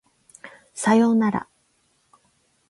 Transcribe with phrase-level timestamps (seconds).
[0.73, 1.47] 左様なら